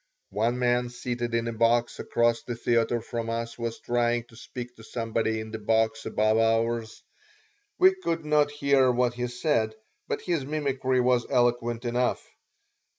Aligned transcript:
One 0.31 0.57
man, 0.57 0.89
seated 0.89 1.35
in 1.35 1.47
a 1.47 1.53
box 1.53 1.99
across 1.99 2.41
the 2.41 2.55
theater 2.55 3.01
from 3.01 3.29
us, 3.29 3.55
was 3.59 3.79
trying 3.79 4.23
to 4.29 4.35
speak 4.35 4.75
to 4.77 4.83
somebody 4.83 5.39
in 5.39 5.51
the 5.51 5.59
box 5.59 6.07
above 6.07 6.39
ours. 6.39 7.03
We 7.77 7.93
could 7.93 8.25
not 8.25 8.49
hear 8.49 8.91
what 8.91 9.13
he 9.13 9.27
said, 9.27 9.75
but 10.07 10.21
his 10.21 10.43
mimicry 10.43 11.01
was 11.01 11.27
eloquent 11.29 11.85
enough. 11.85 12.27